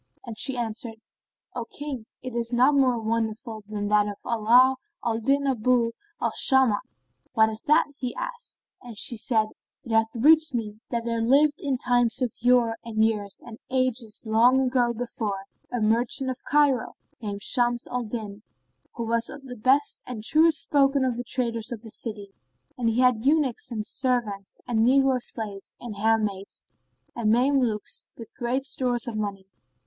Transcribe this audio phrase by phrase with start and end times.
[0.25, 0.95] And she answered,
[1.55, 6.31] "O King, it is not more wonderful than that of ALA AL DIN ABU AL
[6.31, 6.77] SHAMAT.[FN#24]
[7.33, 8.17] "What is that?" asked he,
[8.81, 9.49] and she said,
[9.83, 14.23] It hath reached me that there lived, in times of yore and years and ages
[14.25, 18.41] long gone before, a merchant of Cairo[FN#25] named Shams al Din,
[18.95, 22.33] who was of the best and truest spoken of the traders of the city;
[22.75, 26.63] and he had eunuchs and servants and negro slaves and handmaids
[27.15, 29.45] and Mame lukes and great store of money.